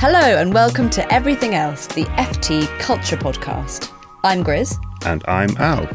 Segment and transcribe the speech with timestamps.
[0.00, 3.92] Hello, and welcome to Everything Else, the FT Culture Podcast.
[4.22, 4.78] I'm Grizz.
[5.04, 5.88] And I'm Al.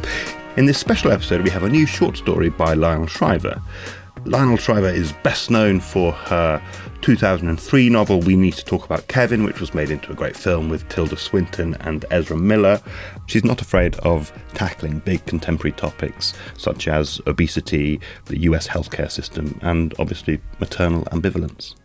[0.57, 3.61] In this special episode, we have a new short story by Lionel Shriver.
[4.25, 6.61] Lionel Shriver is best known for her
[6.99, 10.67] 2003 novel We Need to Talk About Kevin, which was made into a great film
[10.67, 12.81] with Tilda Swinton and Ezra Miller.
[13.27, 19.57] She's not afraid of tackling big contemporary topics such as obesity, the US healthcare system,
[19.61, 21.75] and obviously maternal ambivalence.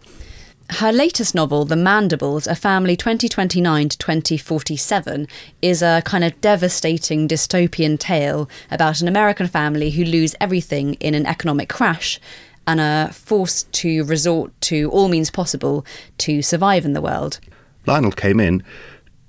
[0.70, 5.26] Her latest novel, The Mandibles, A Family 2029 to 2047,
[5.62, 11.14] is a kind of devastating dystopian tale about an American family who lose everything in
[11.14, 12.20] an economic crash
[12.66, 15.86] and are forced to resort to all means possible
[16.18, 17.40] to survive in the world.
[17.86, 18.62] Lionel came in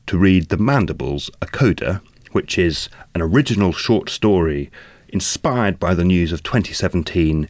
[0.07, 2.01] to read The Mandibles, a coda,
[2.33, 4.69] which is an original short story
[5.07, 7.47] inspired by the news of 2017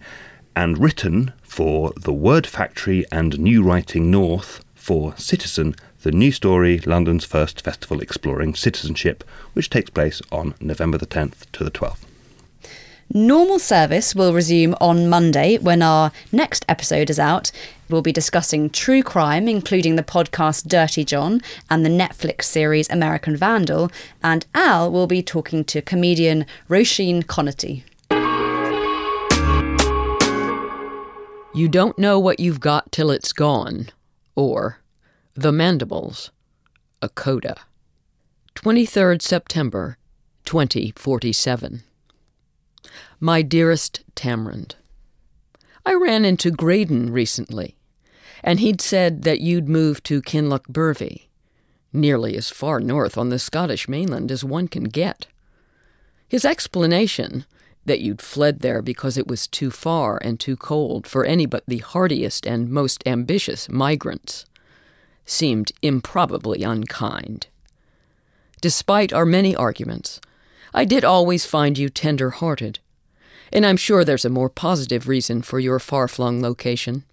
[0.55, 6.79] and written for The Word Factory and New Writing North for Citizen, the new story,
[6.79, 12.05] London's first festival exploring citizenship, which takes place on November the 10th to the 12th.
[13.13, 17.51] Normal service will resume on Monday when our next episode is out.
[17.89, 23.35] We'll be discussing true crime, including the podcast Dirty John and the Netflix series American
[23.35, 23.91] Vandal.
[24.23, 27.83] And Al will be talking to comedian Roisin Conaty.
[31.51, 33.89] You don't know what you've got till it's gone,
[34.35, 34.81] or
[35.33, 36.29] The Mandibles,
[37.01, 37.57] a coda.
[38.53, 39.97] 23rd September,
[40.45, 41.81] 2047.
[43.19, 44.75] My dearest Tamarind,
[45.85, 47.77] I ran into Graydon recently,
[48.43, 51.29] and he'd said that you'd moved to Kinlochbervie,
[51.91, 55.25] nearly as far north on the Scottish mainland as one can get.
[56.27, 57.45] His explanation
[57.89, 61.63] that you'd fled there because it was too far and too cold for any but
[61.67, 64.45] the hardiest and most ambitious migrants,
[65.25, 67.47] seemed improbably unkind.
[68.61, 70.21] Despite our many arguments,
[70.73, 72.79] I did always find you tender hearted,
[73.51, 77.03] and I'm sure there's a more positive reason for your far flung location.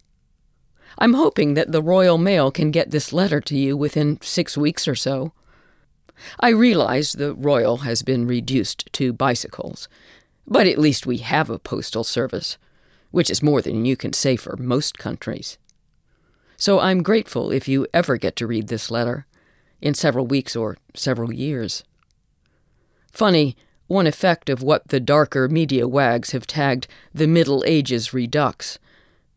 [0.99, 4.87] I'm hoping that the Royal Mail can get this letter to you within six weeks
[4.87, 5.33] or so.
[6.41, 9.89] I realize the Royal has been reduced to bicycles,
[10.47, 12.59] but at least we have a postal service,
[13.11, 15.59] which is more than you can say for most countries.
[16.57, 19.27] So I'm grateful if you ever get to read this letter,
[19.81, 21.85] in several weeks or several years.
[23.13, 28.79] Funny, one effect of what the darker media wags have tagged the Middle Ages redux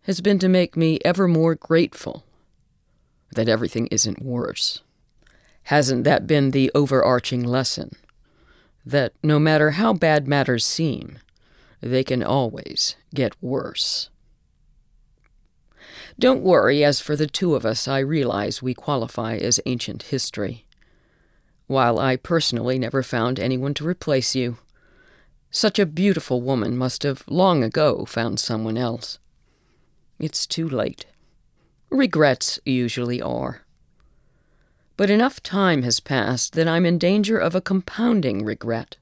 [0.04, 2.24] has been to make me ever more grateful
[3.36, 4.82] that everything isn't worse.
[5.64, 7.92] Hasn't that been the overarching lesson?
[8.90, 11.20] That no matter how bad matters seem,
[11.80, 14.10] they can always get worse.
[16.18, 20.66] Don't worry, as for the two of us, I realize we qualify as ancient history.
[21.68, 24.58] While I personally never found anyone to replace you,
[25.52, 29.20] such a beautiful woman must have long ago found someone else.
[30.20, 31.06] It's too late.
[31.90, 33.62] Regrets usually are
[35.00, 38.98] but enough time has passed that I'm in danger of a compounding regret.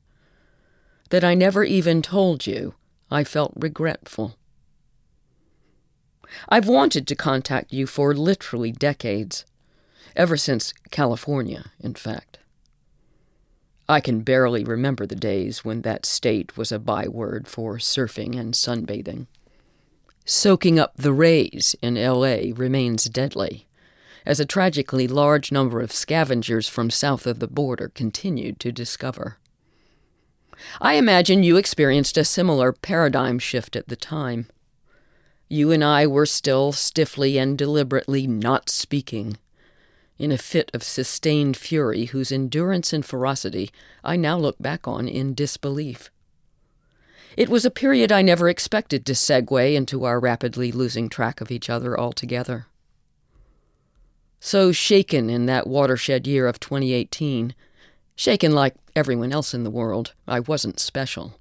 [1.09, 2.75] That I never even told you
[3.09, 4.37] I felt regretful.
[6.47, 9.43] I've wanted to contact you for literally decades,
[10.15, 12.37] ever since California, in fact.
[13.89, 18.53] I can barely remember the days when that state was a byword for surfing and
[18.53, 19.25] sunbathing.
[20.25, 22.51] Soaking up the rays in L.A.
[22.51, 23.66] remains deadly
[24.27, 29.38] as a tragically large number of scavengers from south of the border continued to discover.
[30.81, 34.47] I imagine you experienced a similar paradigm shift at the time.
[35.47, 39.38] You and I were still stiffly and deliberately not speaking,
[40.19, 43.71] in a fit of sustained fury whose endurance and ferocity
[44.03, 46.12] I now look back on in disbelief.
[47.38, 51.50] It was a period I never expected to segue into our rapidly losing track of
[51.50, 52.65] each other altogether.
[54.39, 57.56] So shaken in that watershed year of 2018,
[58.16, 61.39] shaken like everyone else in the world, I wasn't special.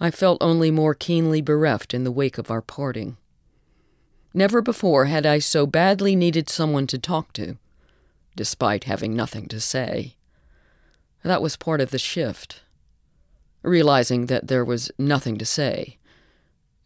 [0.00, 3.16] I felt only more keenly bereft in the wake of our parting.
[4.32, 7.56] Never before had I so badly needed someone to talk to,
[8.36, 10.14] despite having nothing to say.
[11.24, 12.62] That was part of the shift.
[13.62, 15.98] Realizing that there was nothing to say,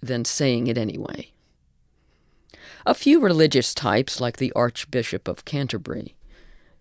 [0.00, 1.32] then saying it anyway.
[2.84, 6.17] A few religious types, like the Archbishop of Canterbury,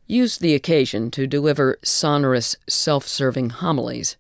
[0.08, 4.18] used the occasion to deliver sonorous, self serving homilies.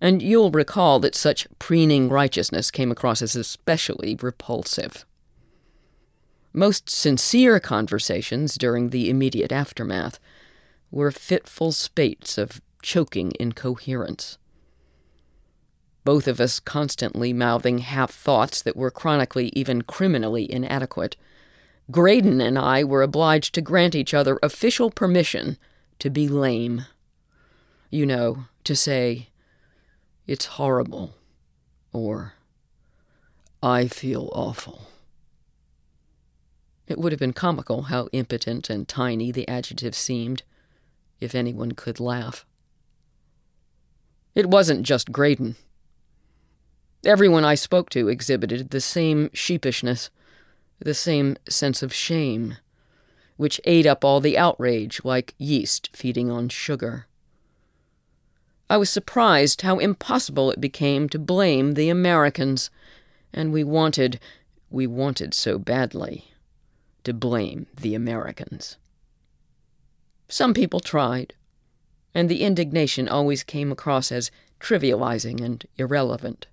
[0.00, 5.06] And you'll recall that such preening righteousness came across as especially repulsive.
[6.52, 10.20] Most sincere conversations during the immediate aftermath
[10.90, 14.38] were fitful spates of choking incoherence.
[16.04, 21.16] Both of us constantly mouthing half thoughts that were chronically, even criminally inadequate.
[21.90, 25.56] Graydon and I were obliged to grant each other official permission
[25.98, 26.84] to be lame.
[27.90, 29.30] You know, to say,
[30.26, 31.14] it's horrible,
[31.92, 32.34] or
[33.62, 34.88] I feel awful.
[36.86, 40.42] It would have been comical how impotent and tiny the adjective seemed,
[41.18, 42.44] if anyone could laugh.
[44.34, 45.56] It wasn't just Graydon.
[47.06, 50.08] Everyone I spoke to exhibited the same sheepishness,
[50.78, 52.56] the same sense of shame,
[53.36, 57.06] which ate up all the outrage like yeast feeding on sugar.
[58.70, 62.70] I was surprised how impossible it became to blame the Americans,
[63.34, 64.18] and we wanted,
[64.70, 66.32] we wanted so badly
[67.04, 68.78] to blame the Americans.
[70.26, 71.34] Some people tried,
[72.14, 76.46] and the indignation always came across as trivializing and irrelevant.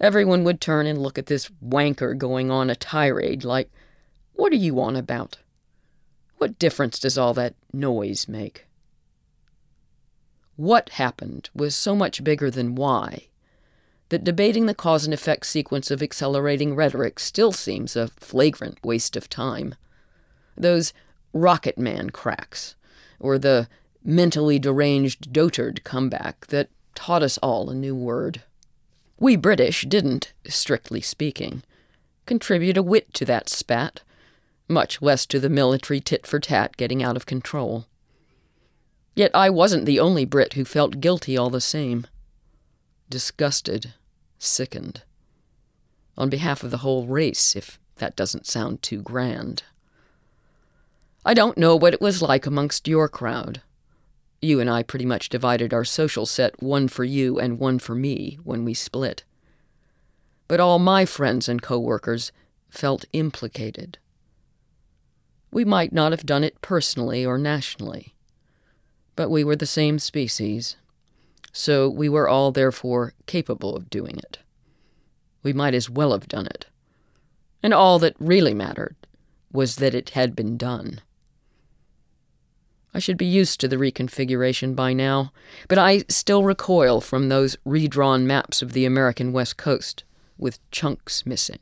[0.00, 3.70] Everyone would turn and look at this wanker going on a tirade like,
[4.34, 5.38] What are you on about?
[6.38, 8.66] What difference does all that noise make?
[10.56, 13.28] What happened was so much bigger than why
[14.08, 19.16] that debating the cause and effect sequence of accelerating rhetoric still seems a flagrant waste
[19.16, 19.74] of time.
[20.56, 20.92] Those
[21.32, 22.76] Rocket Man cracks,
[23.18, 23.68] or the
[24.04, 28.42] mentally deranged dotard comeback that taught us all a new word.
[29.18, 31.62] We British didn't, strictly speaking,
[32.26, 34.02] contribute a whit to that spat,
[34.68, 37.86] much less to the military tit for tat getting out of control.
[39.14, 42.06] Yet I wasn't the only Brit who felt guilty all the same
[43.08, 43.94] disgusted,
[44.38, 45.02] sickened.
[46.18, 49.62] On behalf of the whole race, if that doesn't sound too grand.
[51.24, 53.62] I don't know what it was like amongst your crowd.
[54.40, 57.94] You and I pretty much divided our social set one for you and one for
[57.94, 59.24] me when we split.
[60.48, 62.32] But all my friends and co-workers
[62.68, 63.98] felt implicated.
[65.50, 68.14] We might not have done it personally or nationally,
[69.14, 70.76] but we were the same species,
[71.52, 74.38] so we were all therefore capable of doing it.
[75.42, 76.66] We might as well have done it.
[77.62, 78.96] And all that really mattered
[79.50, 81.00] was that it had been done.
[82.96, 85.30] I should be used to the reconfiguration by now,
[85.68, 90.04] but I still recoil from those redrawn maps of the American West Coast,
[90.38, 91.58] with chunks missing,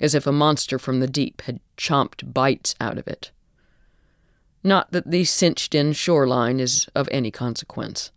[0.00, 3.32] as if a monster from the deep had chomped bites out of it.
[4.62, 8.12] Not that the cinched in shoreline is of any consequence.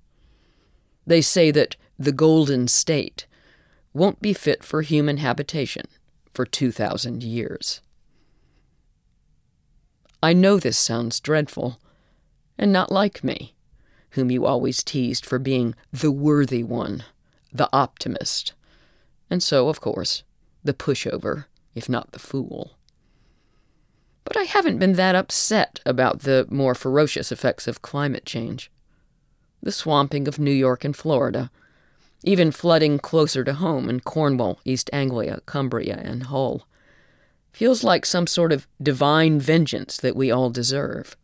[1.08, 3.26] They say that the Golden State
[3.92, 5.88] won't be fit for human habitation
[6.32, 7.82] for 2,000 years.
[10.22, 11.80] I know this sounds dreadful,
[12.58, 13.56] and not like me,
[14.12, 17.04] whom you always teased for being the worthy one,
[17.52, 18.54] the optimist,
[19.30, 20.24] and so, of course,
[20.64, 22.78] the pushover, if not the fool.
[24.24, 28.72] But I haven't been that upset about the more ferocious effects of climate change
[29.62, 31.50] the swamping of New York and Florida,
[32.24, 36.68] even flooding closer to home in Cornwall, East Anglia, Cumbria, and Hull.
[37.52, 41.18] Feels like some sort of divine vengeance that we all deserve.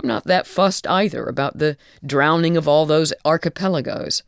[0.00, 4.22] I'm not that fussed either about the drowning of all those archipelagos,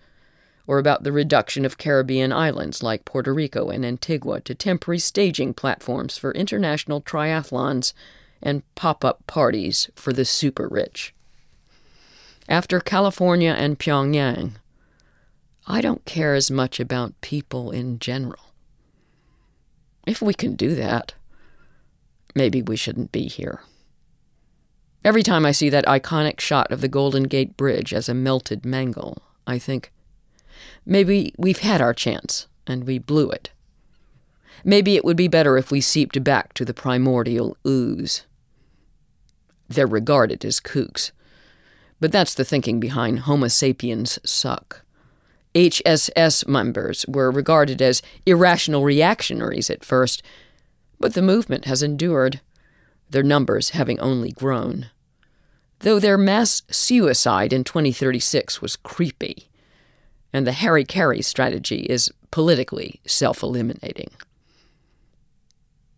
[0.67, 5.55] or about the reduction of Caribbean islands like Puerto Rico and Antigua to temporary staging
[5.55, 7.93] platforms for international triathlons
[8.43, 11.15] and pop up parties for the super rich
[12.51, 14.55] after California and Pyongyang,
[15.69, 18.53] I don't care as much about people in general.
[20.05, 21.15] If we can do that,
[22.35, 23.63] maybe we shouldn't be here.
[25.03, 28.67] Every time I see that iconic shot of the Golden Gate Bridge as a melted
[28.67, 29.93] mangle, I think,
[30.85, 33.51] maybe we've had our chance and we blew it.
[34.63, 38.27] Maybe it would be better if we seeped back to the primordial ooze.
[39.69, 41.13] They're regarded as kooks,
[41.99, 44.85] but that's the thinking behind Homo sapiens suck.
[45.55, 50.23] HSS members were regarded as irrational reactionaries at first,
[50.99, 52.41] but the movement has endured,
[53.11, 54.91] their numbers having only grown.
[55.81, 59.49] Though their mass suicide in 2036 was creepy,
[60.33, 64.11] and the hara-kiri strategy is politically self eliminating.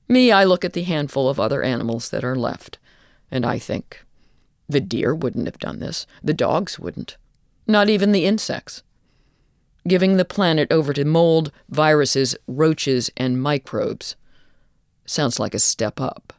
[0.09, 2.78] Me, I look at the handful of other animals that are left,
[3.31, 4.04] and I think,
[4.69, 7.16] the deer wouldn't have done this, the dogs wouldn't,
[7.66, 8.83] not even the insects.
[9.87, 14.14] Giving the planet over to mold, viruses, roaches, and microbes
[15.04, 16.33] sounds like a step up.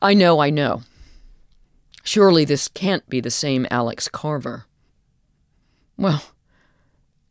[0.00, 0.82] I know, I know.
[2.02, 4.64] Surely this can't be the same Alex Carver.
[5.96, 6.22] Well,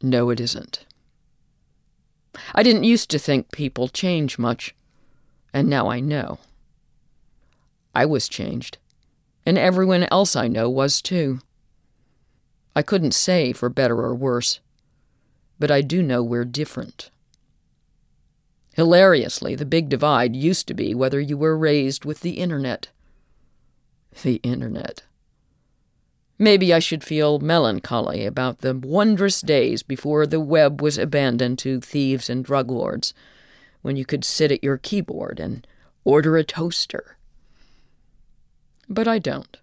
[0.01, 0.85] no, it isn't.
[2.53, 4.75] I didn't used to think people change much,
[5.53, 6.39] and now I know.
[7.95, 8.77] I was changed,
[9.45, 11.39] and everyone else I know was too.
[12.75, 14.59] I couldn't say for better or worse,
[15.57, 17.09] but I do know we're different.
[18.77, 22.89] Hilariously, the big divide used to be whether you were raised with the internet.
[24.21, 25.01] The internet.
[26.37, 31.81] Maybe I should feel melancholy about the wondrous days before the web was abandoned to
[31.81, 33.15] thieves and drug lords,
[33.81, 35.65] when you could sit at your keyboard and
[36.03, 37.17] order a toaster.
[38.87, 39.57] But I don't.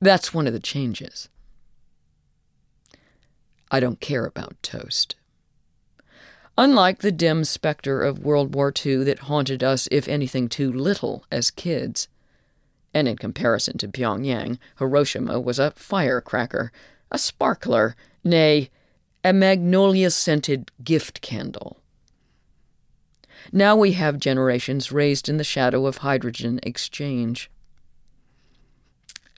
[0.00, 1.28] That's one of the changes.
[3.70, 5.16] I don't care about toast.
[6.56, 11.24] Unlike the dim specter of World War II that haunted us, if anything, too little
[11.30, 12.06] as kids,
[12.92, 16.70] and in comparison to Pyongyang, Hiroshima was a firecracker,
[17.10, 18.70] a sparkler, nay,
[19.24, 21.80] a magnolia scented gift candle.
[23.52, 27.50] Now we have generations raised in the shadow of hydrogen exchange.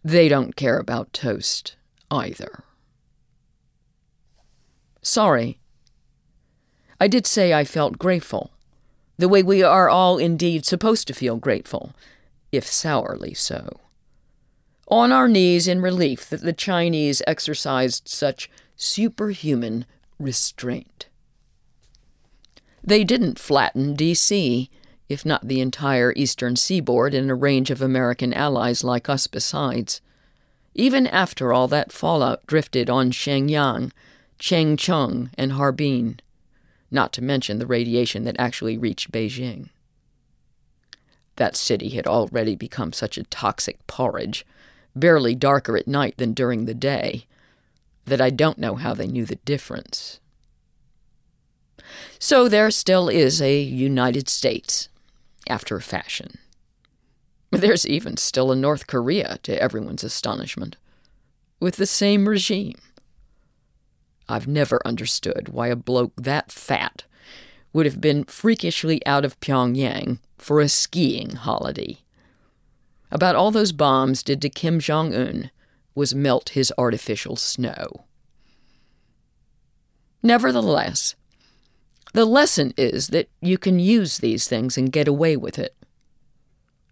[0.04, 1.76] They don't care about toast
[2.11, 2.62] either.
[5.02, 5.58] Sorry.
[7.00, 8.50] I did say I felt grateful,
[9.19, 11.95] the way we are all indeed supposed to feel grateful
[12.53, 13.81] if sourly so.
[14.88, 19.85] On our knees in relief that the Chinese exercised such superhuman
[20.19, 21.09] restraint.
[22.85, 24.71] They didn't flatten D.C.,
[25.09, 30.00] if not the entire eastern seaboard and a range of American allies like us besides.
[30.75, 33.93] Even after all that fallout drifted on Shenyang,
[34.38, 36.21] Changchun, and Harbin,
[36.90, 39.69] not to mention the radiation that actually reached Beijing.
[41.37, 44.47] That city had already become such a toxic porridge,
[44.95, 47.26] barely darker at night than during the day,
[48.07, 50.21] that I don't know how they knew the difference.
[52.19, 54.88] So there still is a United States,
[55.49, 56.38] after a fashion.
[57.50, 60.76] There's even still a North Korea, to everyone's astonishment,
[61.61, 62.78] with the same regime.
[64.28, 67.04] I've never understood why a bloke that fat
[67.73, 71.99] would have been freakishly out of Pyongyang for a skiing holiday.
[73.11, 75.50] About all those bombs did to Kim Jong un
[75.95, 78.04] was melt his artificial snow.
[80.23, 81.14] Nevertheless,
[82.12, 85.76] the lesson is that you can use these things and get away with it.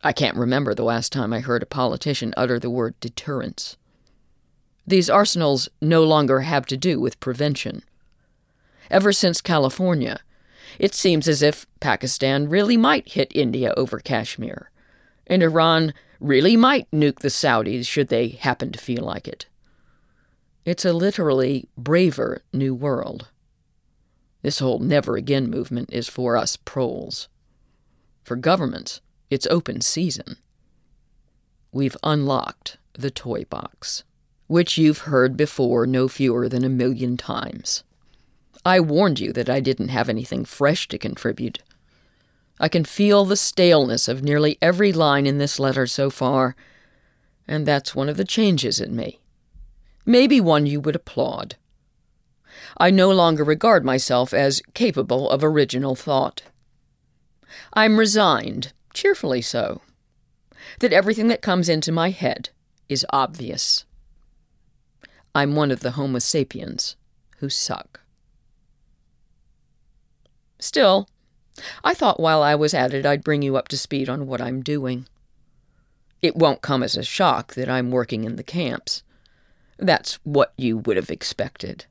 [0.03, 3.77] I can't remember the last time I heard a politician utter the word deterrence.
[4.87, 7.83] These arsenals no longer have to do with prevention.
[8.91, 10.21] Ever since California,
[10.79, 14.71] it seems as if Pakistan really might hit India over Kashmir,
[15.27, 19.47] and Iran really might nuke the Saudis should they happen to feel like it.
[20.65, 23.29] It's a literally braver new world.
[24.43, 27.29] This whole never again movement is for us proles.
[28.23, 29.01] For governments,
[29.31, 30.37] it's open season.
[31.73, 34.05] We've unlocked the toy box,
[34.47, 37.83] which you've heard before no fewer than a million times.
[38.65, 41.59] I warned you that I didn't have anything fresh to contribute.
[42.61, 46.55] I can feel the staleness of nearly every line in this letter so far,
[47.49, 49.21] and that's one of the changes in me.
[50.07, 51.57] Maybe one you would applaud.
[52.79, 56.43] I no longer regard myself as capable of original thought.
[57.73, 59.83] I'm resigned, cheerfully so,
[60.81, 62.51] that everything that comes into my head
[62.89, 63.85] is obvious.
[65.35, 66.97] I'm one of the Homo sapiens
[67.39, 68.01] who suck.
[70.59, 71.09] Still,
[71.83, 74.41] I thought while I was at it I'd bring you up to speed on what
[74.41, 75.07] I'm doing.
[76.23, 79.03] It won't come as a shock that I'm working in the camps.
[79.77, 81.87] That's what you would have expected.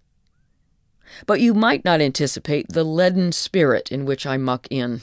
[1.26, 5.02] But you might not anticipate the leaden spirit in which I muck in.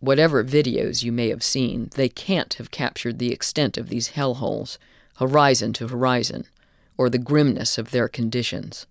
[0.00, 4.78] Whatever videos you may have seen, they can't have captured the extent of these hellholes,
[5.18, 6.46] horizon to horizon,
[6.96, 8.86] or the grimness of their conditions.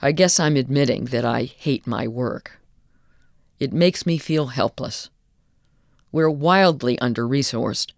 [0.00, 2.58] I guess I'm admitting that I hate my work.
[3.58, 5.10] It makes me feel helpless.
[6.12, 7.92] We're wildly under resourced,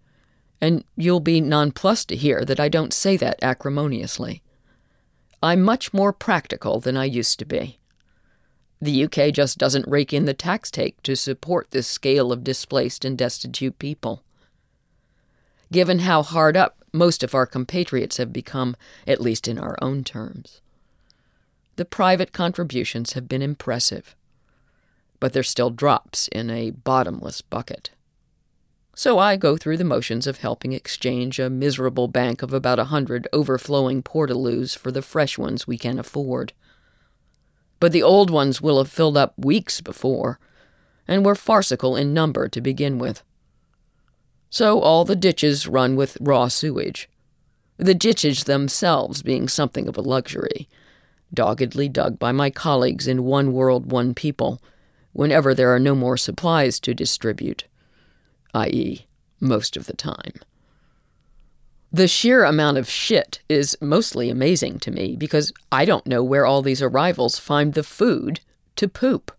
[0.59, 4.41] and you'll be nonplussed to hear that I don't say that acrimoniously.
[5.43, 7.79] I'm much more practical than I used to be.
[8.81, 13.05] The UK just doesn't rake in the tax take to support this scale of displaced
[13.05, 14.23] and destitute people.
[15.71, 18.75] Given how hard up most of our compatriots have become,
[19.07, 20.61] at least in our own terms,
[21.77, 24.15] the private contributions have been impressive,
[25.19, 27.91] but they're still drops in a bottomless bucket.
[28.93, 32.85] So I go through the motions of helping exchange a miserable bank of about a
[32.85, 36.51] hundred overflowing portaloos for the fresh ones we can afford
[37.81, 40.39] but the old ones will have filled up weeks before,
[41.07, 43.23] and were farcical in number to begin with.
[44.51, 47.09] So all the ditches run with raw sewage,
[47.77, 50.67] the ditches themselves being something of a luxury,
[51.33, 54.61] doggedly dug by my colleagues in One World, One People,
[55.13, 57.63] whenever there are no more supplies to distribute,
[58.53, 59.05] i.e.,
[59.39, 60.33] most of the time.
[61.93, 66.45] The sheer amount of shit is mostly amazing to me because I don't know where
[66.45, 68.41] all these arrivals find the food
[68.75, 69.31] to poop.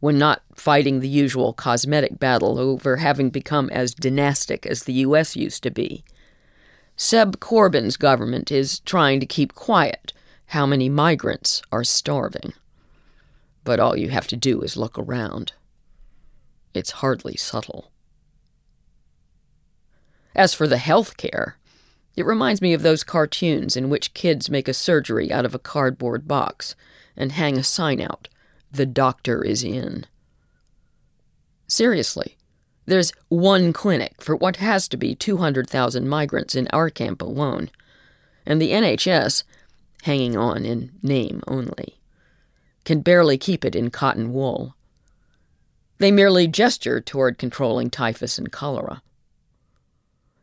[0.00, 5.34] When not fighting the usual cosmetic battle over having become as dynastic as the U.S.
[5.34, 6.04] used to be,
[6.96, 10.12] Seb Corbyn's government is trying to keep quiet
[10.46, 12.52] how many migrants are starving.
[13.64, 15.52] But all you have to do is look around.
[16.74, 17.90] It's hardly subtle.
[20.34, 21.56] As for the health care,
[22.16, 25.58] it reminds me of those cartoons in which kids make a surgery out of a
[25.58, 26.76] cardboard box
[27.16, 28.28] and hang a sign out
[28.70, 30.06] The doctor is in.
[31.66, 32.36] Seriously,
[32.86, 37.70] there's one clinic for what has to be 200,000 migrants in our camp alone,
[38.46, 39.44] and the NHS,
[40.02, 42.00] hanging on in name only,
[42.84, 44.74] can barely keep it in cotton wool.
[45.98, 49.02] They merely gesture toward controlling typhus and cholera.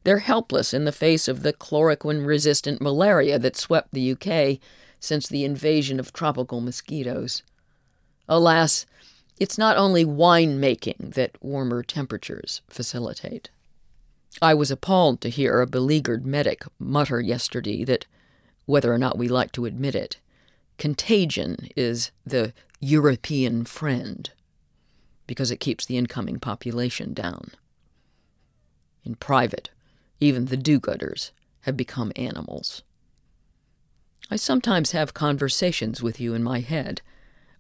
[0.03, 4.59] They're helpless in the face of the chloroquine resistant malaria that swept the UK
[4.99, 7.41] since the invasion of tropical mosquitoes.
[8.27, 8.85] Alas,
[9.39, 13.49] it's not only wine making that warmer temperatures facilitate.
[14.41, 18.05] I was appalled to hear a beleaguered medic mutter yesterday that,
[18.65, 20.17] whether or not we like to admit it,
[20.77, 24.29] contagion is the European friend
[25.27, 27.51] because it keeps the incoming population down.
[29.03, 29.69] In private,
[30.19, 32.83] even the do gooders have become animals.
[34.29, 37.01] I sometimes have conversations with you in my head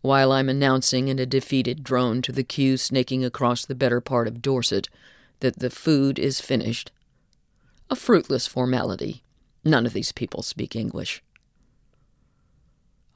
[0.05, 4.27] while I'm announcing in a defeated drone to the queue snaking across the better part
[4.27, 4.87] of Dorset
[5.39, 6.91] that the food is finished.
[7.89, 9.23] A fruitless formality.
[9.63, 11.23] None of these people speak English.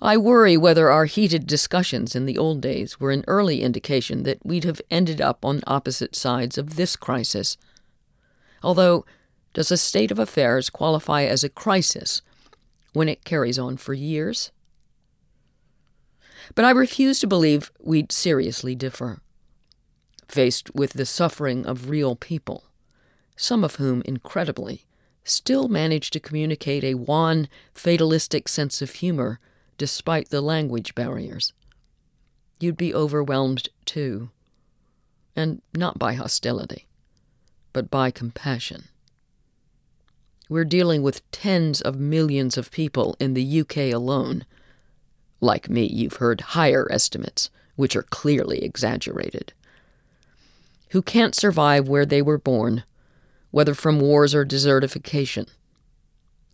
[0.02, 4.46] I worry whether our heated discussions in the old days were an early indication that
[4.46, 7.58] we'd have ended up on opposite sides of this crisis.
[8.64, 9.06] Although
[9.54, 12.22] does a state of affairs qualify as a crisis
[12.94, 14.52] when it carries on for years?
[16.56, 19.22] But I refuse to believe we'd seriously differ.
[20.28, 22.66] Faced with the suffering of real people,
[23.36, 24.86] some of whom, incredibly,
[25.24, 29.40] still manage to communicate a wan, fatalistic sense of humor
[29.78, 31.54] despite the language barriers.
[32.60, 34.30] You'd be overwhelmed too,
[35.36, 36.88] and not by hostility,
[37.72, 38.90] but by compassion.
[40.50, 44.46] We're dealing with tens of millions of people in the UK alone.
[45.42, 49.54] Like me, you've heard higher estimates, which are clearly exaggerated.
[50.90, 52.84] Who can't survive where they were born,
[53.52, 55.48] whether from wars or desertification.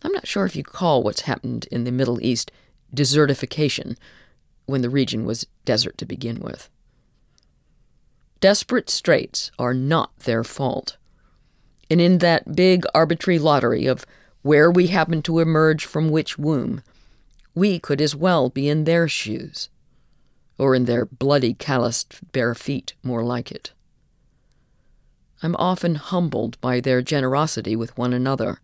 [0.02, 2.50] I'm not sure if you call what's happened in the Middle East
[2.94, 3.96] desertification
[4.66, 6.70] when the region was desert to begin with.
[8.40, 10.96] Desperate straits are not their fault.
[11.90, 14.04] And in that big arbitrary lottery of
[14.42, 16.82] where we happen to emerge from which womb,
[17.56, 19.68] we could as well be in their shoes,
[20.58, 23.72] or in their bloody, calloused bare feet, more like it.
[25.42, 28.60] I'm often humbled by their generosity with one another,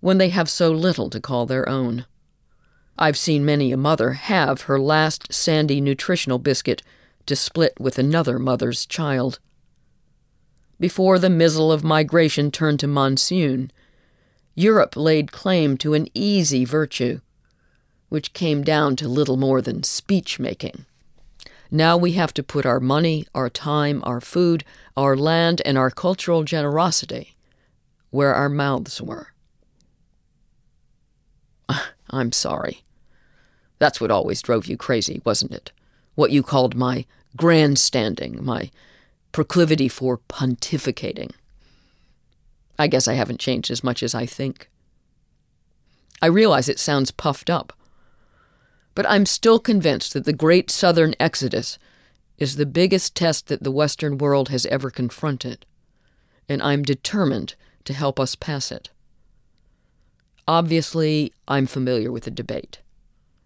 [0.00, 2.06] when they have so little to call their own.
[2.98, 6.82] I've seen many a mother have her last sandy nutritional biscuit
[7.26, 9.38] to split with another mother's child
[10.82, 13.70] before the mizzle of migration turned to monsoon,
[14.56, 17.20] Europe laid claim to an easy virtue,
[18.12, 20.84] which came down to little more than speech making.
[21.70, 24.64] Now we have to put our money, our time, our food,
[24.98, 27.36] our land, and our cultural generosity
[28.10, 29.28] where our mouths were.
[32.10, 32.82] I'm sorry.
[33.78, 35.72] That's what always drove you crazy, wasn't it?
[36.14, 38.70] What you called my grandstanding, my
[39.32, 41.30] proclivity for pontificating.
[42.78, 44.68] I guess I haven't changed as much as I think.
[46.20, 47.72] I realize it sounds puffed up,
[48.94, 51.78] but I'm still convinced that the great southern exodus
[52.38, 55.64] is the biggest test that the Western world has ever confronted,
[56.48, 58.90] and I'm determined to help us pass it.
[60.46, 62.80] Obviously, I'm familiar with the debate.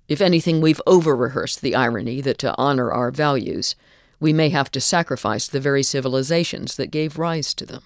[0.09, 3.77] If anything, we've over rehearsed the irony that to honor our values,
[4.19, 7.83] we may have to sacrifice the very civilizations that gave rise to them.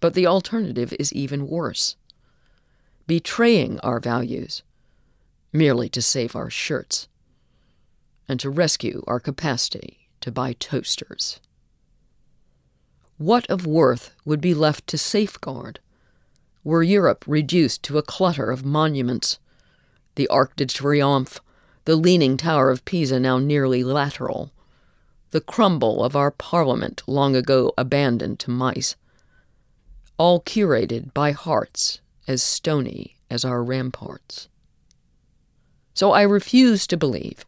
[0.00, 1.96] But the alternative is even worse
[3.06, 4.62] betraying our values
[5.56, 7.08] merely to save our shirts
[8.28, 11.40] and to rescue our capacity to buy toasters.
[13.18, 15.80] What of worth would be left to safeguard
[16.62, 19.38] were Europe reduced to a clutter of monuments?
[20.16, 21.40] The Arc de Triomphe,
[21.84, 24.52] the Leaning Tower of Pisa now nearly lateral,
[25.30, 28.96] the crumble of our parliament long ago abandoned to mice,
[30.18, 34.48] all curated by hearts as stony as our ramparts.
[35.96, 37.46] So I refuse to believe,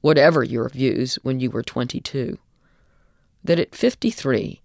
[0.00, 2.38] whatever your views when you were 22,
[3.44, 4.62] that at 53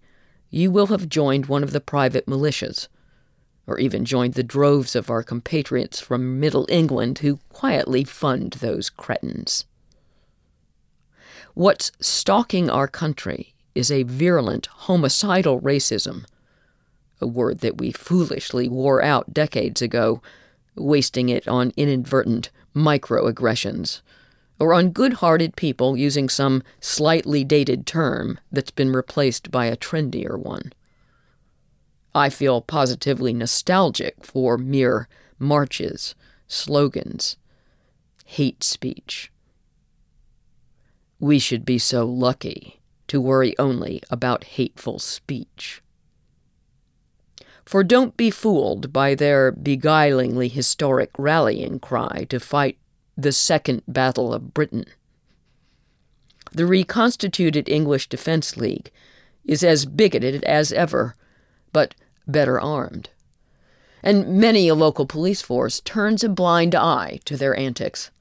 [0.48, 2.88] you will have joined one of the private militias,
[3.66, 8.88] or even joined the droves of our compatriots from Middle England who quietly fund those
[8.88, 9.66] cretins.
[11.52, 16.24] What's stalking our country is a virulent homicidal racism
[17.20, 20.22] a word that we foolishly wore out decades ago,
[20.74, 24.02] wasting it on inadvertent microaggressions,
[24.60, 29.76] or on good hearted people using some slightly dated term that's been replaced by a
[29.76, 30.72] trendier one.
[32.14, 35.08] I feel positively nostalgic for mere
[35.38, 36.14] marches,
[36.46, 37.36] slogans,
[38.24, 39.32] hate speech.
[41.18, 45.82] We should be so lucky to worry only about hateful speech.
[47.66, 52.78] For don't be fooled by their beguilingly historic rallying cry to fight
[53.18, 54.84] the Second Battle of Britain.
[56.52, 58.92] The reconstituted English Defence League
[59.44, 61.16] is as bigoted as ever,
[61.72, 63.10] but better armed.
[64.00, 68.12] And many a local police force turns a blind eye to their antics.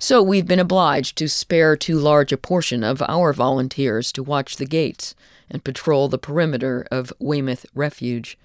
[0.00, 4.56] So we've been obliged to spare too large a portion of our volunteers to watch
[4.56, 5.14] the gates
[5.52, 8.38] and patrol the perimeter of Weymouth Refuge,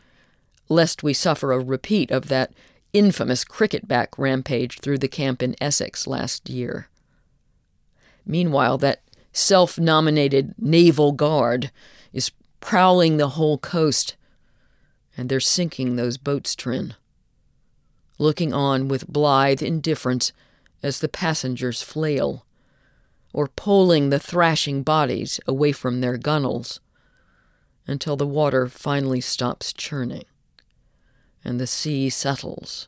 [0.67, 2.51] lest we suffer a repeat of that
[2.91, 6.89] infamous cricketback rampage through the camp in Essex last year.
[8.25, 11.71] Meanwhile, that self nominated Naval Guard
[12.11, 14.17] is prowling the whole coast,
[15.15, 16.95] and they're sinking those boats, Trin.
[18.19, 20.33] Looking on with blithe indifference
[20.83, 22.45] as the passengers flail,
[23.31, 26.79] or poling the thrashing bodies away from their gunwales
[27.87, 30.25] until the water finally stops churning
[31.43, 32.87] and the sea settles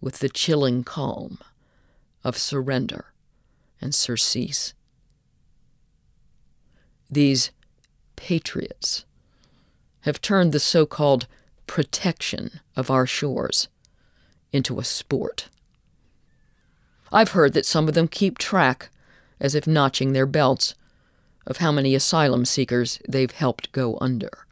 [0.00, 1.38] with the chilling calm
[2.24, 3.12] of surrender
[3.80, 4.74] and surcease.
[7.08, 7.52] These
[8.16, 9.04] patriots
[10.00, 11.26] have turned the so called
[11.66, 13.68] protection of our shores
[14.52, 15.48] into a sport.
[17.12, 18.90] I've heard that some of them keep track,
[19.38, 20.74] as if notching their belts,
[21.46, 24.46] of how many asylum seekers they've helped go under.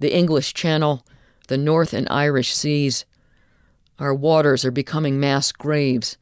[0.00, 1.04] The English Channel,
[1.48, 3.04] the North and Irish Seas,
[3.98, 6.16] our waters are becoming mass graves,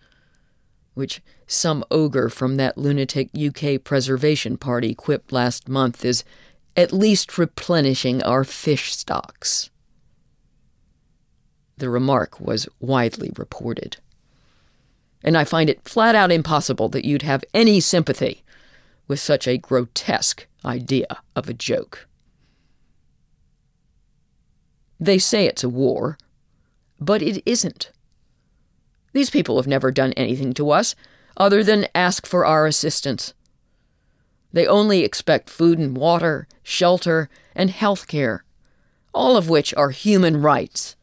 [0.94, 6.24] which some ogre from that lunatic UK Preservation Party quipped last month is
[6.76, 9.70] at least replenishing our fish stocks.
[11.76, 13.96] The remark was widely reported.
[15.24, 18.41] And I find it flat out impossible that you'd have any sympathy
[19.12, 22.08] with such a grotesque idea of a joke.
[24.98, 26.16] They say it's a war,
[26.98, 27.92] but it isn't.
[29.12, 30.94] These people have never done anything to us
[31.36, 33.34] other than ask for our assistance.
[34.50, 38.44] They only expect food and water, shelter, and health care,
[39.12, 40.96] all of which are human rights.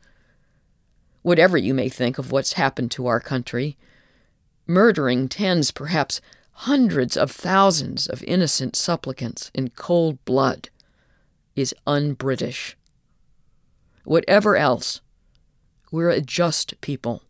[1.21, 3.77] Whatever you may think of what's happened to our country,
[4.65, 6.21] murdering tens, perhaps
[6.63, 10.67] hundreds of thousands of innocent supplicants in cold blood
[11.55, 12.75] is un British.
[14.03, 14.99] Whatever else,
[15.89, 17.23] we're a just people.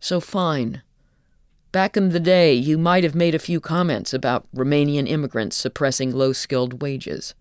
[0.00, 0.82] So fine.
[1.70, 6.14] Back in the day, you might have made a few comments about Romanian immigrants suppressing
[6.14, 7.34] low skilled wages.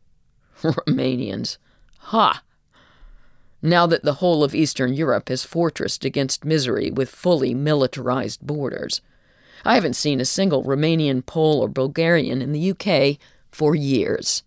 [0.62, 1.58] Romanians.
[1.98, 2.42] Ha!
[3.60, 9.02] now that the whole of Eastern Europe is fortressed against misery with fully militarized borders.
[9.64, 13.18] I haven't seen a single Romanian, Pole, or Bulgarian in the UK
[13.50, 14.42] for years.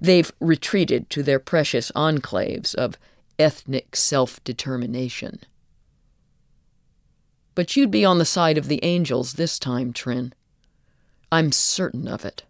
[0.00, 2.98] They've retreated to their precious enclaves of
[3.38, 5.40] ethnic self determination.
[7.54, 10.34] But you'd be on the side of the angels this time, Trin.
[11.32, 12.44] I'm certain of it.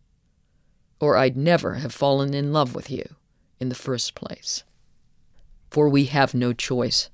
[1.01, 3.15] Or I'd never have fallen in love with you
[3.61, 4.65] in the first place.
[5.71, 7.11] For we have no choice.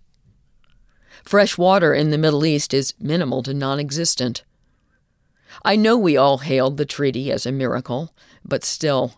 [1.25, 4.45] Fresh water in the Middle East is minimal to non existent.
[5.65, 9.15] I know we all hailed the treaty as a miracle, but still,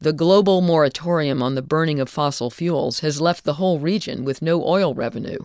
[0.00, 4.42] the global moratorium on the burning of fossil fuels has left the whole region with
[4.42, 5.38] no oil revenue,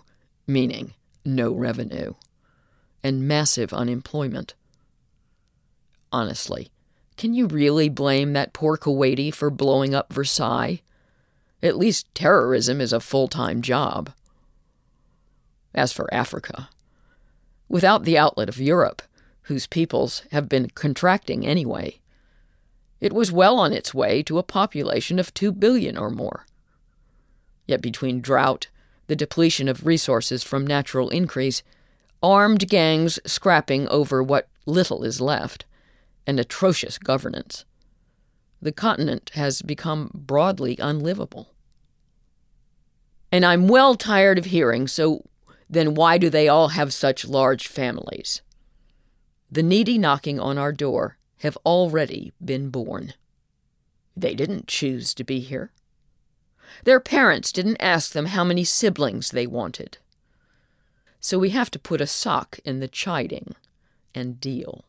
[0.46, 2.14] meaning no revenue,
[3.04, 4.54] and massive unemployment.
[6.12, 6.70] Honestly,
[7.16, 10.82] can you really blame that poor Kuwaiti for blowing up Versailles?
[11.64, 14.12] At least terrorism is a full time job.
[15.74, 16.70] As for Africa,
[17.70, 19.02] without the outlet of Europe,
[19.44, 22.00] whose peoples have been contracting anyway,
[23.00, 26.46] it was well on its way to a population of two billion or more.
[27.66, 28.68] Yet between drought,
[29.08, 31.64] the depletion of resources from natural increase,
[32.22, 35.66] armed gangs scrapping over what little is left,
[36.28, 37.66] and atrocious governance,
[38.62, 41.54] the continent has become broadly unlivable.
[43.32, 45.26] And I'm well tired of hearing, so
[45.72, 48.42] then why do they all have such large families?
[49.50, 53.14] The needy knocking on our door have already been born.
[54.16, 55.72] They didn't choose to be here.
[56.84, 59.98] Their parents didn't ask them how many siblings they wanted.
[61.22, 63.56] So we have to put a sock in the chiding
[64.14, 64.84] and deal.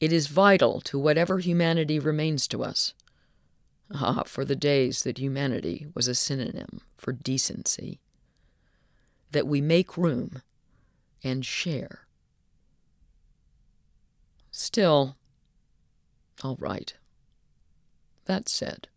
[0.00, 2.94] It is vital to whatever humanity remains to us.
[3.94, 8.00] Ah, for the days that humanity was a synonym for decency.
[9.32, 10.42] That we make room
[11.24, 12.06] and share.
[14.50, 15.16] Still,
[16.42, 16.94] all right.
[18.26, 18.88] That said,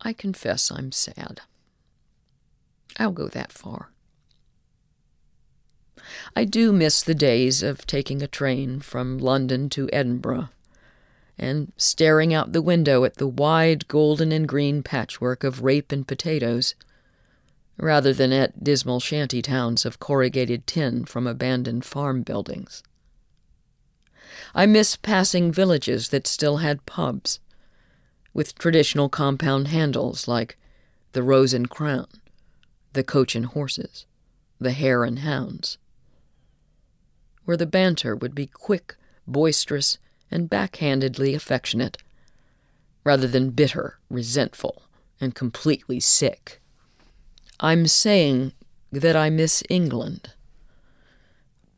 [0.00, 1.42] I confess I'm sad.
[2.98, 3.90] I'll go that far.
[6.34, 10.48] I do miss the days of taking a train from London to Edinburgh
[11.38, 16.06] and staring out the window at the wide golden and green patchwork of rape and
[16.06, 16.74] potatoes,
[17.82, 22.80] rather than at dismal shanty towns of corrugated tin from abandoned farm buildings.
[24.54, 27.40] I miss passing villages that still had pubs,
[28.32, 30.56] with traditional compound handles like
[31.10, 32.06] the Rose and Crown,
[32.92, 34.06] the Coach and Horses,
[34.60, 35.76] the Hare and Hounds,
[37.44, 38.94] where the banter would be quick,
[39.26, 39.98] boisterous,
[40.30, 41.98] and backhandedly affectionate,
[43.02, 44.82] rather than bitter, resentful,
[45.20, 46.61] and completely sick.
[47.64, 48.54] I'm saying
[48.90, 50.32] that I miss England.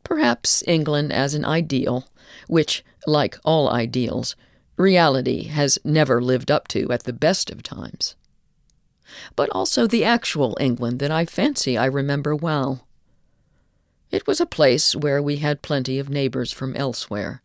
[0.03, 2.07] Perhaps England as an ideal,
[2.47, 4.35] which, like all ideals,
[4.77, 8.15] reality has never lived up to at the best of times.
[9.35, 12.87] But also the actual England that I fancy I remember well.
[14.09, 17.43] It was a place where we had plenty of neighbors from elsewhere,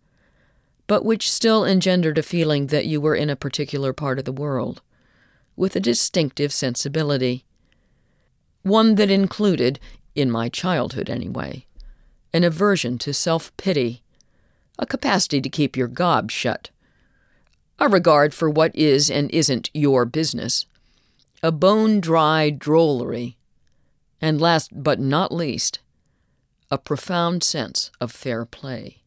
[0.86, 4.32] but which still engendered a feeling that you were in a particular part of the
[4.32, 4.80] world,
[5.56, 7.44] with a distinctive sensibility.
[8.62, 9.80] One that included,
[10.14, 11.66] in my childhood anyway,
[12.32, 14.02] an aversion to self pity,
[14.78, 16.70] a capacity to keep your gob shut,
[17.78, 20.66] a regard for what is and isn't your business,
[21.42, 23.36] a bone dry drollery,
[24.20, 25.78] and last but not least,
[26.70, 28.98] a profound sense of fair play.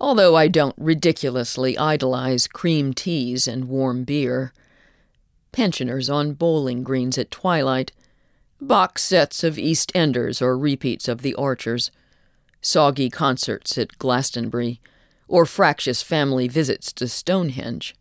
[0.00, 4.52] Although I don't ridiculously idolize cream teas and warm beer,
[5.52, 7.92] pensioners on bowling greens at twilight,
[8.60, 11.90] box sets of East Enders or repeats of The Archers,
[12.60, 14.80] soggy concerts at Glastonbury,
[15.28, 17.94] or fractious family visits to Stonehenge.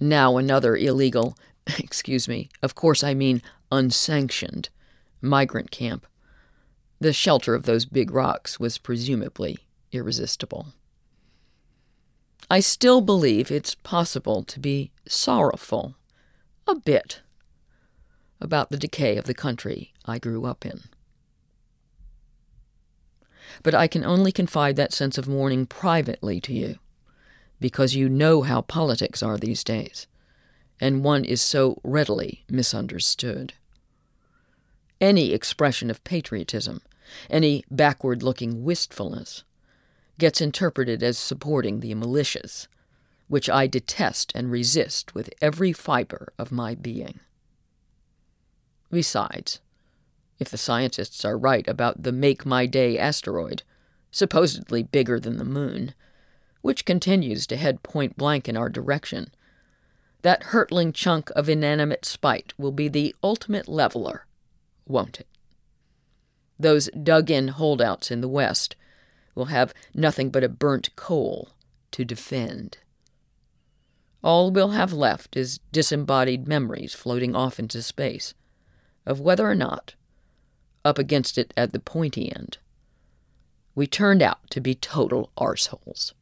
[0.00, 1.36] Now another illegal,
[1.78, 4.68] excuse me, of course I mean unsanctioned,
[5.20, 6.06] migrant camp.
[7.00, 9.58] The shelter of those big rocks was presumably
[9.90, 10.68] irresistible.
[12.50, 15.96] I still believe it's possible to be sorrowful,
[16.66, 17.20] a bit,
[18.40, 20.82] about the decay of the country I grew up in.
[23.62, 26.78] But I can only confide that sense of mourning privately to you,
[27.60, 30.06] because you know how politics are these days,
[30.80, 33.54] and one is so readily misunderstood.
[35.00, 36.80] Any expression of patriotism,
[37.28, 39.44] any backward looking wistfulness,
[40.18, 42.68] gets interpreted as supporting the militias,
[43.32, 47.18] which I detest and resist with every fiber of my being.
[48.90, 49.60] Besides,
[50.38, 53.62] if the scientists are right about the Make My Day asteroid,
[54.10, 55.94] supposedly bigger than the moon,
[56.60, 59.28] which continues to head point blank in our direction,
[60.20, 64.26] that hurtling chunk of inanimate spite will be the ultimate leveler,
[64.86, 65.28] won't it?
[66.58, 68.76] Those dug in holdouts in the West
[69.34, 71.48] will have nothing but a burnt coal
[71.92, 72.76] to defend.
[74.22, 78.34] All we'll have left is disembodied memories floating off into space
[79.04, 79.94] of whether or not,
[80.84, 82.58] up against it at the pointy end,
[83.74, 86.12] we turned out to be total arseholes.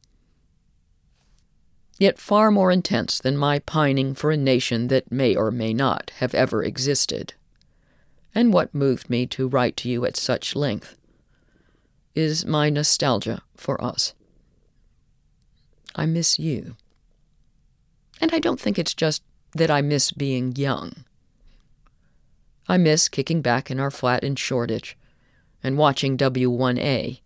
[1.98, 6.10] Yet far more intense than my pining for a nation that may or may not
[6.16, 7.34] have ever existed,
[8.34, 10.96] and what moved me to write to you at such length,
[12.14, 14.14] is my nostalgia for us.
[15.94, 16.76] I miss you.
[18.20, 21.04] And I don't think it's just that I miss being young.
[22.68, 24.96] I miss kicking back in our flat in Shoreditch
[25.62, 27.20] and watching W1A,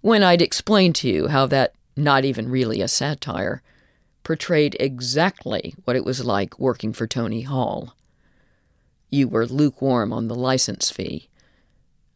[0.00, 3.62] when I'd explain to you how that, not even really a satire,
[4.22, 7.94] portrayed exactly what it was like working for Tony Hall.
[9.10, 11.28] You were lukewarm on the license fee.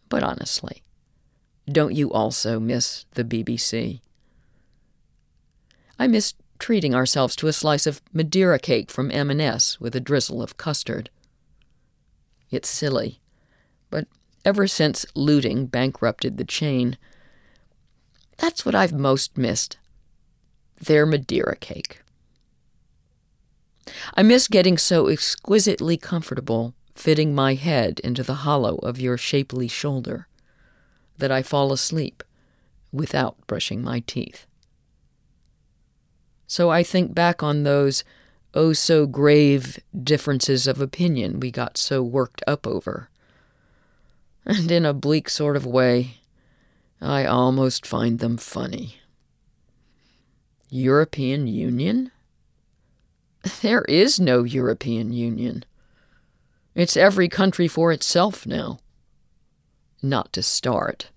[0.08, 0.82] But honestly,
[1.70, 4.00] don't you also miss the BBC?
[5.98, 10.42] I miss treating ourselves to a slice of Madeira cake from M&S with a drizzle
[10.42, 11.10] of custard.
[12.50, 13.20] It's silly,
[13.90, 14.06] but
[14.44, 16.96] ever since looting bankrupted the chain,
[18.36, 19.78] that's what I've most missed.
[20.80, 22.02] Their Madeira cake.
[24.14, 29.68] I miss getting so exquisitely comfortable fitting my head into the hollow of your shapely
[29.68, 30.28] shoulder
[31.18, 32.22] that I fall asleep
[32.92, 34.46] without brushing my teeth.
[36.50, 38.02] So I think back on those
[38.54, 43.08] oh so grave differences of opinion we got so worked up over.
[44.44, 46.16] And in a bleak sort of way,
[47.00, 48.96] I almost find them funny.
[50.68, 52.10] European Union?
[53.62, 55.64] There is no European Union.
[56.74, 58.80] It's every country for itself now.
[60.02, 61.10] Not to start.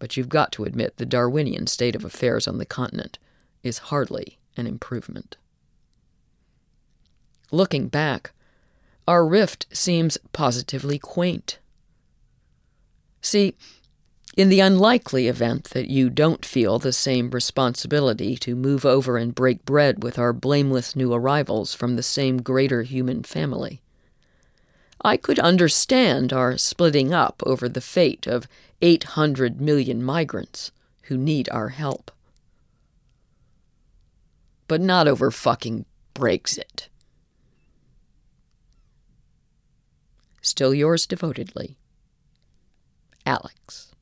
[0.00, 3.18] But you've got to admit the Darwinian state of affairs on the continent
[3.64, 5.36] is hardly an improvement.
[7.50, 8.32] Looking back,
[9.08, 11.58] our rift seems positively quaint.
[13.20, 13.54] See,
[14.36, 19.34] in the unlikely event that you don't feel the same responsibility to move over and
[19.34, 23.80] break bread with our blameless new arrivals from the same greater human family,
[25.02, 28.48] I could understand our splitting up over the fate of
[28.82, 30.72] 800 million migrants
[31.02, 32.10] who need our help.
[34.66, 36.88] But not over fucking Brexit.
[40.40, 41.76] Still yours devotedly,
[43.24, 43.93] Alex.